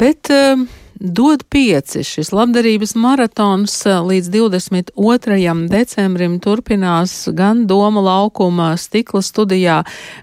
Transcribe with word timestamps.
Bet 0.00 0.30
uh, 0.30 0.56
dod 1.00 1.42
pieci. 1.48 2.04
Šis 2.04 2.32
labdarības 2.32 2.94
maratons 2.94 3.86
eh, 3.86 4.00
līdz 4.04 4.28
22. 4.28 5.68
decembrim 5.68 6.36
turpinās 6.40 7.28
gan 7.32 7.64
Doma 7.66 8.00
laukuma 8.04 8.74
stikla 8.76 9.22
studijā, 9.24 9.78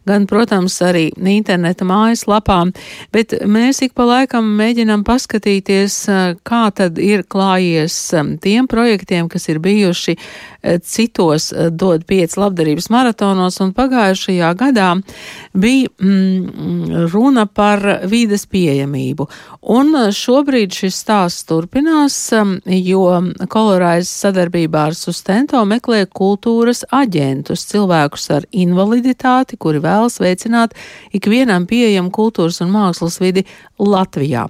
gan, 0.06 0.28
protams, 0.30 0.78
arī 0.86 1.10
interneta 1.18 1.86
mājaslapā, 1.86 2.60
bet 3.12 3.34
mēs 3.46 3.82
ik 3.88 3.96
pa 3.98 4.06
laikam 4.06 4.52
mēģinam 4.60 5.06
paskatīties, 5.08 5.98
eh, 6.10 6.36
kā 6.46 6.68
tad 6.70 7.02
ir 7.02 7.26
klājies 7.26 7.98
eh, 8.14 8.36
tiem 8.42 8.70
projektiem, 8.70 9.30
kas 9.30 9.50
ir 9.50 9.60
bijuši 9.60 10.18
citos 10.84 11.54
dod 11.80 12.02
pieci 12.04 12.40
labdarības 12.42 12.90
maratonos, 12.92 13.60
un 13.64 13.70
pagājušajā 13.78 14.50
gadā 14.60 14.88
bija 15.56 15.88
mm, 16.02 17.06
runa 17.14 17.46
par 17.48 17.86
vīdes 18.10 18.44
pieejamību. 18.52 19.30
Un 19.78 19.96
šobrīd 20.12 20.67
Šobrīd 20.68 20.76
šis 20.84 20.98
stāsts 21.00 21.46
turpinās, 21.48 22.16
um, 22.36 22.58
jo 22.68 23.08
Kolorājas 23.48 24.10
sadarbībā 24.12 24.90
ar 24.90 24.96
Sustento 24.96 25.62
meklē 25.64 26.06
kultūras 26.12 26.84
aģentus, 26.92 27.64
cilvēkus 27.70 28.30
ar 28.36 28.44
invaliditāti, 28.52 29.56
kuri 29.56 29.80
vēlas 29.80 30.20
veicināt 30.20 30.76
ikvienam 31.14 31.66
pieejamu 31.68 32.12
kultūras 32.12 32.60
un 32.62 32.74
mākslas 32.74 33.20
vidi 33.22 33.46
Latvijā. 33.80 34.48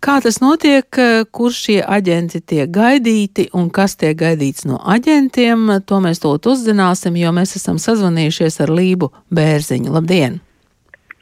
Kā 0.00 0.20
tas 0.20 0.40
notiek, 0.40 0.84
kur 1.32 1.52
šie 1.52 1.80
aģenti 1.80 2.40
tiek 2.40 2.68
gaidīti 2.68 3.48
un 3.54 3.70
kas 3.70 3.96
tiek 3.96 4.18
gaidīts 4.20 4.66
no 4.68 4.76
aģentiem, 4.76 5.80
to 5.86 6.02
mēs 6.04 6.20
to 6.20 6.36
uzzināsim, 6.36 7.16
jo 7.16 7.32
mēs 7.32 7.56
esam 7.56 7.80
sazvanījušies 7.80 8.60
ar 8.60 8.76
Lību 8.76 9.08
Bērziņu. 9.32 9.92
Labdien! 9.96 10.40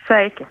Sveiki! 0.07 0.47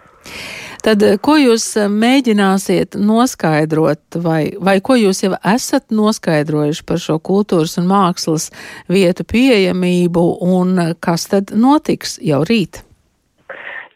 Tad, 0.87 1.01
eh, 1.03 1.17
ko 1.19 1.33
jūs 1.35 1.65
eh, 1.75 1.89
mēģināsiet 1.91 2.95
noskaidrot, 2.95 4.17
vai, 4.23 4.53
vai 4.63 4.77
ko 4.79 4.95
jūs 4.95 5.19
jau 5.25 5.33
esat 5.35 5.89
noskaidrojuši 5.91 6.83
par 6.87 7.01
šo 7.03 7.17
kultūras 7.19 7.73
un 7.81 7.89
mākslas 7.89 8.45
vietu 8.87 9.25
pieejamību, 9.27 10.21
un 10.47 10.69
eh, 10.79 10.93
kas 11.03 11.25
tad 11.33 11.51
notiks 11.51 12.15
jau 12.23 12.39
rīt? 12.47 12.79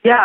Jā, 0.03 0.17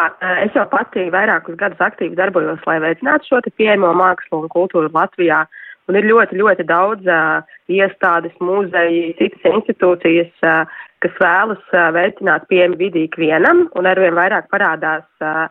es 0.42 0.56
jau 0.59 0.64
pati 0.72 1.05
vairākus 1.14 1.55
gadus 1.61 1.84
aktīvi 1.87 2.19
darbojos, 2.19 2.64
lai 2.67 2.81
veicinātu 2.83 3.31
šo 3.31 3.39
pieejamo 3.47 3.92
mākslu 4.00 4.41
un 4.42 4.50
kultūru 4.50 4.91
Latvijā. 4.91 5.44
Un 5.87 5.94
ir 6.00 6.09
ļoti, 6.09 6.34
ļoti 6.41 6.64
daudz 6.67 7.06
uh, 7.06 7.44
iestādes, 7.70 8.33
muzeji, 8.42 9.12
citas 9.20 9.44
institūcijas, 9.53 10.33
uh, 10.42 10.81
kas 11.05 11.20
vēlas 11.22 11.62
uh, 11.77 11.92
veicināt 11.94 12.48
pieejamu 12.50 12.81
vidi 12.81 13.05
ikvienam, 13.06 13.69
un 13.78 13.87
arvien 13.87 14.17
vairāk 14.17 14.48
parādās 14.50 15.06
uh, 15.22 15.44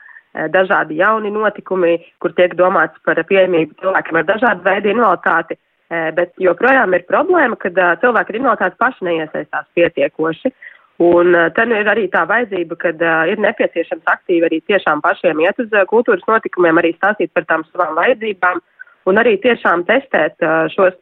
dažādi 0.52 1.00
jauni 1.00 1.32
notikumi, 1.32 1.98
kur 2.20 2.34
tiek 2.36 2.56
domāts 2.60 3.00
par 3.08 3.20
pieejamību 3.30 3.80
cilvēkiem 3.82 4.20
ar 4.20 4.28
dažādu 4.28 4.66
veidu 4.68 4.92
invaliditāti, 4.92 5.58
eh, 5.90 6.12
bet 6.12 6.34
joprojām 6.40 6.94
ir 6.96 7.06
problēma, 7.10 7.58
ka 7.58 7.70
eh, 7.70 7.96
cilvēki 8.04 8.34
ar 8.34 8.40
invaliditāti 8.40 8.80
paši 8.80 9.06
neiesaistās 9.10 9.68
pietiekoši. 9.76 10.52
Un 10.98 11.36
tad 11.52 11.68
ir 11.76 11.90
arī 11.92 12.08
tā 12.08 12.24
vajadzība, 12.24 12.76
ka 12.80 12.94
ir 13.28 13.38
nepieciešams 13.44 14.06
aktīvi 14.08 14.48
arī 14.48 14.62
tiešām 14.64 15.02
pašiem 15.04 15.42
iet 15.44 15.60
uz 15.60 15.68
kultūras 15.92 16.24
notikumiem, 16.24 16.78
arī 16.80 16.94
stāstīt 16.96 17.34
par 17.36 17.44
tām 17.44 17.66
savām 17.68 17.98
vajadzībām 18.00 18.62
un 19.12 19.20
arī 19.20 19.36
tiešām 19.44 19.84
testēt 19.84 20.40
šos 20.72 20.96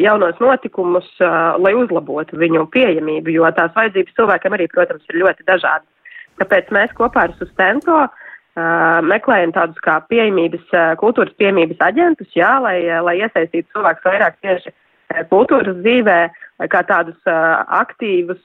jaunos 0.00 0.40
notikumus, 0.40 1.04
lai 1.20 1.74
uzlabotu 1.76 2.40
viņu 2.40 2.64
pieejamību, 2.72 3.28
jo 3.28 3.52
tās 3.52 3.76
vajadzības 3.76 4.16
cilvēkiem 4.16 4.56
arī, 4.56 4.70
protams, 4.72 5.04
ir 5.12 5.20
ļoti 5.20 5.44
dažādas. 5.44 6.16
Tāpēc 6.40 6.72
mēs 6.72 6.96
kopā 6.96 7.28
ar 7.28 7.36
Sustento 7.36 8.00
uh, 8.00 8.19
meklējam 8.56 9.52
tādus 9.54 9.78
kā 9.84 10.00
pieejamības, 10.10 10.66
kultūras 10.98 11.34
pieejamības 11.38 11.82
aģentus, 11.86 12.30
jā, 12.34 12.58
lai, 12.62 12.82
lai 13.02 13.18
iesaistītu 13.20 13.68
cilvēkus 13.72 14.08
vairāk 14.08 14.38
tieši 14.42 14.72
kultūras 15.30 15.76
dzīvē, 15.82 16.18
kā 16.70 16.82
tādus 16.86 17.18
aktīvus 17.26 18.40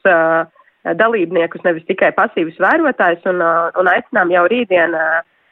dalībniekus, 0.94 1.63
nevis 1.65 1.85
tikai 1.89 2.11
pasīvus 2.13 2.59
vērotājus, 2.61 3.25
un, 3.31 3.41
un 3.81 3.89
aicinām 3.89 4.31
jau 4.33 4.45
rītdien 4.51 4.94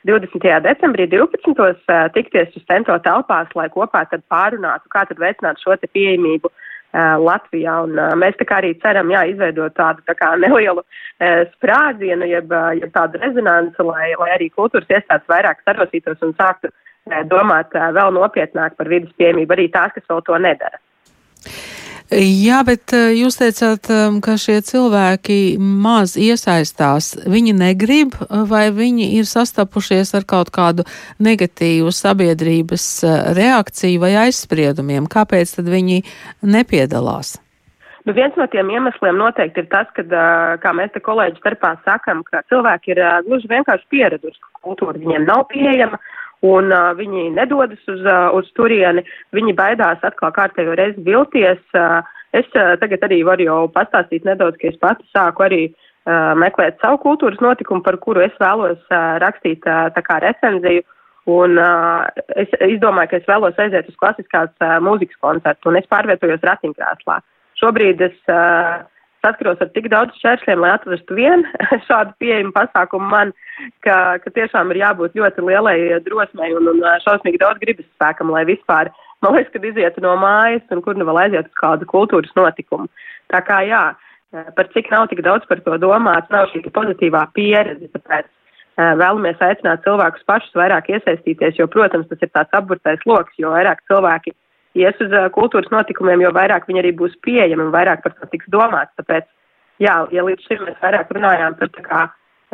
20. 0.05 0.59
decembrī 0.67 1.07
12. 1.09 1.99
tikties 2.13 2.53
uz 2.55 2.65
centro 2.69 2.99
telpās, 2.99 3.49
lai 3.55 3.69
kopā 3.73 4.03
tad 4.11 4.21
pārunātu, 4.29 4.89
kā 4.93 5.05
tad 5.09 5.21
veicināt 5.21 5.61
šo 5.63 5.77
te 5.79 5.89
pieejamību 5.95 6.51
Latvijā. 6.93 7.79
Un 7.87 7.97
mēs 8.21 8.37
tā 8.39 8.47
kā 8.49 8.61
arī 8.61 8.73
ceram, 8.83 9.11
jā, 9.13 9.23
izveidot 9.31 9.73
tādu 9.77 10.05
tā 10.07 10.15
kā 10.19 10.33
nelielu 10.37 10.83
sprādzienu, 11.55 12.29
jeb, 12.29 12.53
jeb 12.79 12.93
tādu 12.93 13.21
rezonanci, 13.23 13.85
lai, 13.87 14.13
lai 14.19 14.31
arī 14.37 14.49
kultūras 14.53 14.89
iestādes 14.89 15.29
vairāk 15.31 15.63
sarosītos 15.63 16.21
un 16.25 16.35
sāktu 16.37 16.73
domāt 17.27 17.73
vēl 17.73 18.13
nopietnāk 18.15 18.77
par 18.77 18.89
vidas 18.91 19.11
piemību, 19.17 19.57
arī 19.57 19.69
tās, 19.73 19.91
kas 19.95 20.05
vēl 20.09 20.21
to 20.27 20.37
nedara. 20.45 20.79
Jā, 22.11 22.59
bet 22.67 22.91
eh, 22.93 23.13
jūs 23.15 23.37
teicāt, 23.39 23.87
um, 23.93 24.19
ka 24.21 24.35
šie 24.37 24.59
cilvēki 24.65 25.55
maz 25.57 26.17
iesaistās. 26.19 27.13
Viņi 27.23 27.53
negrib, 27.55 28.17
vai 28.49 28.67
viņi 28.75 29.13
ir 29.17 29.29
sastapušies 29.29 30.11
ar 30.17 30.27
kaut 30.27 30.51
kādu 30.53 30.83
negatīvu 31.23 31.93
sabiedrības 31.95 32.87
eh, 33.07 33.15
reakciju 33.39 34.03
vai 34.03 34.11
aizspriedumiem? 34.27 35.07
Kāpēc 35.07 35.55
tad 35.55 35.71
viņi 35.71 36.03
nepiedalās? 36.43 37.37
Nu, 38.03 38.11
viens 38.11 38.35
no 38.35 38.49
tiem 38.51 38.67
iemesliem 38.75 39.15
noteikti 39.15 39.63
ir 39.63 39.71
tas, 39.71 39.87
ka, 39.95 40.03
eh, 40.03 40.57
kā 40.59 40.75
mēs 40.75 40.91
te 40.93 40.99
kolēģi 40.99 41.39
starpā 41.39 41.77
sakam, 41.87 42.21
ka 42.27 42.43
cilvēki 42.51 42.97
ir 42.97 43.01
gluži 43.29 43.47
vienkārši 43.47 43.89
pieraduši, 43.95 44.43
ka 44.43 44.67
kultūra 44.67 44.99
viņiem 44.99 45.25
nav 45.31 45.47
pieejama, 45.55 46.01
un 46.43 46.73
uh, 46.73 46.91
viņi 46.97 47.29
nedodas 47.37 47.79
uz, 47.87 48.01
uh, 48.03 48.33
uz 48.35 48.49
turieni, 48.57 49.05
viņi 49.35 49.55
baidās 49.57 50.03
atkal 50.03 50.33
kārtējo 50.35 50.75
reizi 50.79 51.03
vilties. 51.05 51.61
Uh, 51.71 52.01
es 52.35 52.47
uh, 52.57 52.75
tagad 52.81 53.05
arī 53.07 53.21
varu 53.27 53.47
jau 53.47 53.59
pastāstīt 53.71 54.27
nedaudz, 54.27 54.59
ka 54.59 54.71
es 54.71 54.79
pati 54.81 55.07
sāku 55.15 55.45
arī 55.47 55.61
uh, 55.69 56.33
meklēt 56.39 56.81
savu 56.83 56.99
kultūras 57.05 57.39
notikumu, 57.43 57.85
par 57.85 57.99
kuru 58.03 58.25
es 58.25 58.35
vēlos 58.43 58.81
uh, 58.91 59.15
rakstīt 59.23 59.63
uh, 59.69 59.87
tā 59.95 60.03
kā 60.05 60.19
recenziju. 60.25 60.83
Un 61.31 61.55
uh, 61.55 62.03
es 62.35 62.51
izdomāju, 62.59 63.13
ka 63.13 63.21
es 63.21 63.27
vēlos 63.29 63.59
aiziet 63.63 63.87
uz 63.87 63.95
klasiskās 64.01 64.51
uh, 64.59 64.75
mūzikas 64.83 65.21
koncertu, 65.23 65.71
un 65.71 65.79
es 65.79 65.87
pārvietojos 65.87 66.43
ratiņkrēslā. 66.43 67.21
Šobrīd 67.61 68.01
es 68.03 68.17
uh, 68.27 68.83
saskaros 69.23 69.61
ar 69.63 69.71
tik 69.73 69.87
daudz 69.93 70.15
šķēršļiem, 70.19 70.61
lai 70.63 70.73
atrastu 70.75 71.17
vienu 71.17 71.47
šādu 71.87 72.13
pieejamu 72.21 72.53
pasākumu 72.55 73.09
man, 73.13 73.33
ka, 73.85 74.19
ka 74.23 74.33
tiešām 74.35 74.73
ir 74.73 74.81
jābūt 74.83 75.17
ļoti 75.19 75.47
lielai 75.47 75.77
drosmei 76.05 76.51
un, 76.57 76.69
un 76.73 76.83
šausmīgi 77.05 77.41
daudz 77.41 77.63
gribas 77.63 77.87
spēkam, 77.95 78.33
lai 78.35 78.45
vispār, 78.49 78.91
man 79.23 79.37
liekas, 79.37 79.53
kad 79.55 79.67
izietu 79.69 80.03
no 80.03 80.15
mājas 80.21 80.75
un 80.75 80.83
kur 80.85 80.99
nu 80.99 81.07
vēl 81.09 81.23
aiziet 81.25 81.49
uz 81.49 81.59
kādu 81.59 81.87
kultūras 81.89 82.35
notikumu. 82.39 82.89
Tā 83.31 83.41
kā 83.47 83.63
jā, 83.67 83.83
par 84.57 84.69
cik 84.75 84.91
nav 84.91 85.09
tik 85.11 85.23
daudz 85.25 85.47
par 85.49 85.63
to 85.65 85.79
domāts, 85.81 86.31
nav 86.33 86.49
šī 86.51 86.65
pozitīvā 86.73 87.25
pieredze, 87.37 87.89
tāpēc 87.95 88.29
vēlamies 88.77 89.41
aicināt 89.45 89.83
cilvēkus 89.85 90.25
pašus 90.27 90.55
vairāk 90.57 90.89
iesaistīties, 90.89 91.59
jo, 91.59 91.67
protams, 91.69 92.07
tas 92.09 92.25
ir 92.25 92.31
tāds 92.33 92.57
apburtais 92.57 93.03
loks, 93.05 93.35
jo 93.37 93.53
vairāk 93.53 93.83
cilvēki 93.89 94.33
ies 94.79 95.05
uz 95.05 95.13
kultūras 95.35 95.71
notikumiem, 95.73 96.25
jo 96.25 96.33
vairāk 96.35 96.67
viņi 96.69 96.83
arī 96.83 96.91
būs 96.97 97.15
pieejami 97.25 97.67
un 97.67 97.73
vairāk 97.75 98.03
par 98.03 98.15
to 98.17 98.29
tiks 98.31 98.49
domāts. 98.53 98.93
Tāpēc, 98.99 99.27
jā, 99.83 99.95
ja 100.11 100.25
līdz 100.25 100.49
šim 100.49 100.65
mēs 100.67 100.81
vairāk 100.81 101.13
runājām 101.13 101.57
par 101.59 101.71
tā 101.77 101.85
kā 101.87 102.01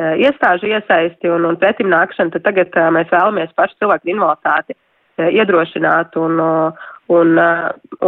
iestāžu 0.00 0.70
iesaisti 0.70 1.28
un, 1.28 1.44
un 1.44 1.58
pretim 1.60 1.90
nākšanu, 1.92 2.32
tad 2.32 2.46
tagad 2.46 2.76
uh, 2.76 2.88
mēs 2.94 3.10
vēlamies 3.12 3.52
pašu 3.56 3.76
cilvēku 3.82 4.12
invaliditāti 4.12 4.76
uh, 4.76 5.28
iedrošināt 5.28 6.16
un, 6.20 6.40
uh, 6.40 6.86
un, 7.12 7.34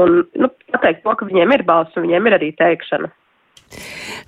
un 0.01 0.23
nu, 0.41 0.53
pateikt 0.73 1.03
to, 1.05 1.17
ka 1.19 1.29
viņiem 1.29 1.53
ir 1.57 1.67
balss 1.69 1.97
un 1.97 2.07
viņiem 2.07 2.31
ir 2.31 2.39
arī 2.39 2.53
teikšana. 2.57 3.13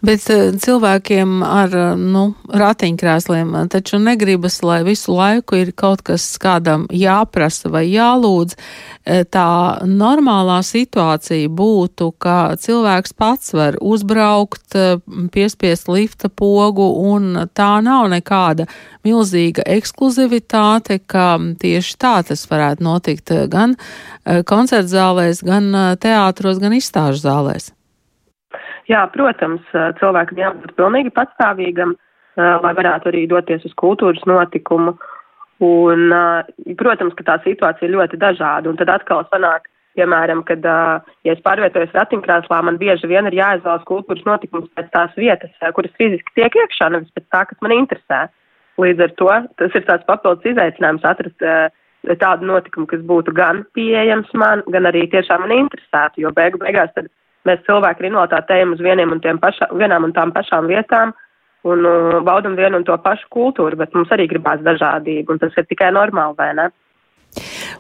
Bet 0.05 0.27
eh, 0.31 0.53
cilvēkiem 0.61 1.43
ar 1.47 1.75
eh, 1.75 1.91
nu, 1.99 2.25
ratiņkrēsliem 2.53 3.55
eh, 3.57 3.67
taču 3.73 4.01
negribas, 4.03 4.59
lai 4.67 4.83
visu 4.87 5.15
laiku 5.17 5.59
ir 5.63 5.73
kaut 5.77 6.05
kas 6.07 6.27
kādam 6.43 6.87
jāprasa 6.93 7.71
vai 7.73 7.87
jālūdz. 7.89 8.59
Tā 9.05 9.49
normālā 9.85 10.63
situācija 10.65 11.51
būtu, 11.53 12.07
ka 12.17 12.55
cilvēks 12.57 13.13
pats 13.21 13.53
var 13.53 13.77
uzbraukt, 13.85 14.73
piespiest 15.35 15.91
lifta 15.93 16.31
pogu, 16.33 16.87
un 17.13 17.45
tā 17.53 17.69
nav 17.85 18.09
nekāda 18.15 18.65
milzīga 19.05 19.69
ekskluzivitāte, 19.77 21.03
ka 21.05 21.37
tieši 21.61 22.01
tā 22.01 22.17
tas 22.31 22.49
varētu 22.49 22.89
notikt 22.89 23.37
gan 23.53 23.77
koncertzālēs, 24.25 25.45
gan 25.45 25.69
teātros, 26.01 26.65
gan 26.65 26.81
izstāžu 26.81 27.27
zālēs. 27.27 27.74
Jā, 28.91 29.05
protams, 29.13 29.65
cilvēkam 30.01 30.41
jābūt 30.41 30.75
pilnīgi 30.77 31.13
patstāvīgam, 31.17 31.95
lai 32.37 32.73
varētu 32.77 33.09
arī 33.11 33.27
doties 33.31 33.65
uz 33.65 33.73
kultūras 33.81 34.25
notikumu. 34.29 34.97
Un, 35.65 36.11
protams, 36.77 37.15
ka 37.17 37.25
tā 37.29 37.39
situācija 37.45 37.89
ir 37.89 37.95
ļoti 37.95 38.19
dažāda. 38.21 38.69
Un 38.69 38.77
tad 38.77 38.91
atkal 38.93 39.23
sanāk, 39.31 39.71
piemēram, 39.97 40.43
kad, 40.49 40.65
ja 41.25 41.33
es 41.33 41.43
pārvietojos 41.47 41.95
ratiņkrēslā, 41.95 42.61
man 42.67 42.81
bieži 42.81 43.09
vien 43.09 43.31
ir 43.31 43.39
jāizvēlas 43.39 43.87
kultūras 43.89 44.27
notikums 44.27 44.69
pēc 44.75 44.91
tās 44.93 45.15
vietas, 45.17 45.55
kuras 45.77 45.95
fiziski 46.01 46.35
tiek 46.41 46.59
iekšā, 46.59 46.91
nevis 46.93 47.15
pēc 47.15 47.29
tā, 47.31 47.45
kas 47.49 47.63
man 47.65 47.77
interesē. 47.79 48.27
Līdz 48.83 49.07
ar 49.07 49.13
to 49.21 49.31
tas 49.63 49.79
ir 49.79 49.87
tāds 49.87 50.07
papildus 50.09 50.51
izaicinājums 50.51 51.07
atrast 51.07 51.45
tādu 52.21 52.49
notikumu, 52.51 52.89
kas 52.91 53.05
būtu 53.07 53.33
gan 53.37 53.63
pieejams 53.79 54.33
man, 54.35 54.65
gan 54.75 54.91
arī 54.91 55.07
tiešām 55.13 55.47
man 55.47 55.55
interesētu, 55.63 56.25
jo 56.25 56.35
beigu 56.35 56.61
beigās 56.61 56.91
tad 56.99 57.07
mēs 57.49 57.65
cilvēki 57.69 58.07
realitāte 58.07 58.57
ejam 58.57 58.75
uz 58.77 58.83
vieniem 58.85 59.13
un 59.15 59.21
tiem 59.25 59.41
pašā, 59.43 59.71
vienām 59.77 60.09
un 60.09 60.15
tām 60.17 60.33
pašām 60.35 60.71
vietām 60.71 61.13
un 61.65 61.85
uh, 61.89 62.21
baudam 62.25 62.57
vienu 62.59 62.81
un 62.81 62.85
to 62.85 62.97
pašu 63.01 63.29
kultūru, 63.33 63.79
bet 63.81 63.95
mums 63.97 64.11
arī 64.13 64.29
gribās 64.29 64.61
dažādību, 64.65 65.33
un 65.33 65.41
tas 65.41 65.55
ir 65.57 65.69
tikai 65.69 65.91
normāli, 65.97 66.37
vai 66.39 66.51
ne? 66.59 66.71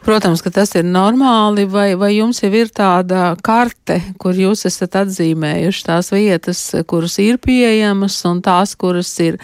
Protams, 0.05 0.43
ka 0.43 0.51
tas 0.51 0.75
ir 0.75 0.85
normāli, 0.85 1.65
vai, 1.71 1.95
vai 1.97 2.11
jums 2.17 2.43
jau 2.43 2.51
ir 2.53 2.73
tāda 2.75 3.35
karte, 3.45 4.01
kur 4.21 4.35
jūs 4.37 4.67
esat 4.69 4.99
atzīmējuši 5.05 5.85
tās 5.87 6.11
vietas, 6.13 6.63
kuras 6.91 7.17
ir 7.23 7.39
pieejamas 7.45 8.19
un 8.29 8.43
tās, 8.45 8.75
kuras 8.77 9.13
ir 9.23 9.39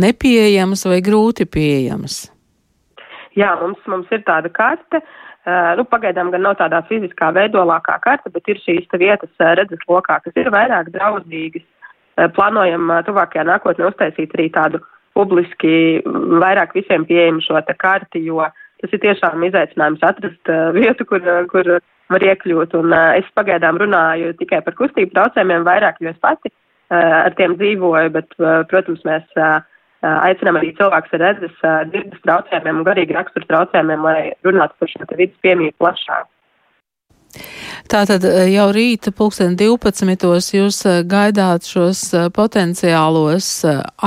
nepieejamas 0.00 0.86
vai 0.88 1.02
grūti 1.04 1.46
pieejamas? 1.46 2.24
Jā, 3.38 3.52
mums, 3.60 3.78
mums 3.90 4.10
ir 4.10 4.24
tāda 4.26 4.50
karte. 4.50 5.02
Uh, 5.40 5.72
nu, 5.78 5.86
pagaidām 5.88 6.28
gan 6.34 6.42
nav 6.44 6.58
tādā 6.58 6.82
fiziskā 6.84 7.30
veidolākā 7.32 7.94
karte, 8.04 8.28
bet 8.34 8.48
ir 8.52 8.58
šīs 8.60 8.90
vietas 9.00 9.30
uh, 9.40 9.54
redzes 9.56 9.80
lokā, 9.88 10.18
kas 10.20 10.36
ir 10.36 10.50
vairāk 10.52 10.90
draudzīgas. 10.92 11.64
Uh, 12.20 12.26
plānojam 12.36 12.92
tuvākajā 13.06 13.46
nākotnē 13.48 13.86
uztaisīt 13.88 14.34
arī 14.36 14.50
tādu 14.52 14.82
publiski 15.16 16.02
vairāk 16.42 16.76
visiem 16.76 17.06
pieejamu 17.08 17.40
šo 17.46 17.62
karti, 17.80 18.20
jo 18.28 18.44
tas 18.82 18.92
ir 18.92 19.00
tiešām 19.00 19.42
izaicinājums 19.48 20.04
atrast 20.04 20.52
vietu, 20.76 21.08
kur, 21.08 21.24
kur 21.48 21.72
var 22.12 22.26
iekļūt. 22.28 22.76
Un 22.76 22.92
es 23.16 23.32
pagaidām 23.34 23.80
runāju 23.80 24.36
tikai 24.38 24.60
par 24.60 24.76
kustību 24.76 25.16
traucējumiem 25.16 25.64
vairāk, 25.64 25.98
jo 26.00 26.12
es 26.12 26.20
pati 26.20 26.52
ar 26.92 27.34
tiem 27.40 27.56
dzīvoju, 27.56 28.12
bet, 28.12 28.32
protams, 28.70 29.02
mēs. 29.08 29.26
Uh, 30.00 30.16
aicinām 30.24 30.56
arī 30.56 30.70
cilvēkus 30.78 31.12
ar 31.16 31.20
redzes, 31.20 31.56
dzirdes 31.92 32.22
traucējumiem 32.24 32.78
un 32.80 32.86
garīgi 32.86 33.16
raksturu 33.16 33.44
traucējumiem, 33.50 34.04
lai 34.06 34.20
runātu 34.46 34.78
par 34.80 34.88
šo 34.88 35.08
vidas 35.12 35.42
piemību 35.44 35.76
plašāk. 35.76 36.28
Tātad 37.90 38.24
jau 38.50 38.66
rīta 38.74 39.12
pulksten 39.14 39.56
12. 39.58 40.54
jūs 40.56 40.78
gaidāt 41.10 41.66
šos 41.66 42.02
potenciālos 42.34 43.48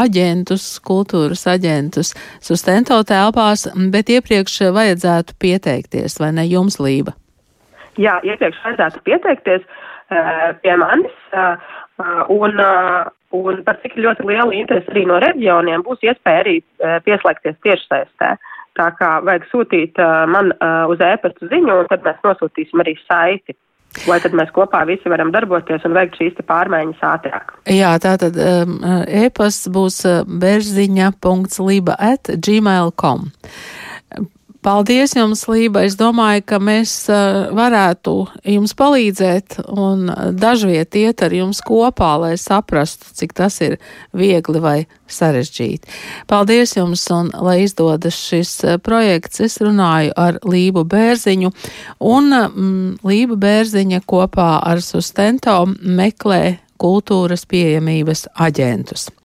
aģentus, 0.03 0.65
kultūras 0.83 1.45
aģentus 1.51 2.13
sustento 2.43 2.99
telpās, 3.07 3.67
bet 3.93 4.11
iepriekš 4.11 4.59
vajadzētu 4.75 5.37
pieteikties, 5.39 6.19
vai 6.19 6.31
ne 6.35 6.47
jums 6.47 6.79
lība? 6.83 7.15
Jā, 7.99 8.17
iepriekš 8.25 8.61
vajadzētu 8.65 9.03
pieteikties 9.07 9.67
pie 10.63 10.77
manis. 10.79 11.19
Un, 12.33 12.63
un 13.33 13.61
par 13.65 13.79
cik 13.83 13.97
ļoti 13.97 14.27
liela 14.29 14.53
interese 14.55 14.91
arī 14.93 15.05
no 15.09 15.19
reģioniem 15.23 15.83
būs 15.85 16.05
iespēja 16.05 16.43
arī 16.45 16.57
pieslēgties 17.05 17.59
tiešsaistē. 17.65 18.33
Tā 18.77 18.87
kā 18.97 19.09
vajag 19.25 19.45
sūtīt 19.51 19.99
man 20.33 20.49
uz 20.89 21.01
ēpastu 21.05 21.49
ziņu, 21.51 21.75
un 21.83 21.89
tad 21.91 22.05
mēs 22.05 22.23
nosūtīsim 22.25 22.81
arī 22.81 22.95
saiti. 23.05 23.57
Lai 24.09 24.17
tad 24.23 24.33
mēs 24.33 24.49
kopā 24.55 24.79
visi 24.89 25.09
varam 25.11 25.29
darboties 25.33 25.83
un 25.85 25.93
veikt 25.93 26.17
šīs 26.17 26.39
pārmaiņas 26.49 27.03
ātrāk. 27.05 27.53
Jā, 27.69 27.91
tātad 28.01 28.39
um, 28.41 28.79
e-pasts 29.05 29.69
būs 29.69 29.99
berziņa.liba 30.41 31.99
at 32.01 32.33
gmail.com. 32.33 33.27
Paldies 34.63 35.11
jums, 35.17 35.41
Lība. 35.51 35.81
Es 35.83 35.97
domāju, 35.99 36.43
ka 36.47 36.57
mēs 36.63 36.91
varētu 37.55 38.13
jums 38.47 38.73
palīdzēt 38.79 39.57
un 39.67 40.07
dažviet 40.39 40.95
iet 40.95 41.23
ar 41.25 41.35
jums 41.35 41.59
kopā, 41.65 42.13
lai 42.21 42.33
saprastu, 42.39 43.11
cik 43.19 43.35
tas 43.35 43.59
ir 43.65 43.75
viegli 44.15 44.61
vai 44.63 44.77
sarežģīti. 45.11 45.91
Paldies 46.31 46.77
jums 46.77 47.03
un 47.11 47.33
lai 47.43 47.59
izdodas 47.65 48.17
šis 48.17 48.55
projekts. 48.85 49.43
Es 49.43 49.59
runāju 49.63 50.15
ar 50.15 50.39
Lību 50.47 50.85
Bērziņu 50.87 51.51
un 51.99 52.31
mm, 52.31 53.01
Lība 53.03 53.39
Bērziņa 53.43 54.03
kopā 54.07 54.51
ar 54.63 54.83
Sustento 54.85 55.59
meklē 55.83 56.43
kultūras 56.79 57.45
pieejamības 57.51 58.29
aģentus. 58.47 59.09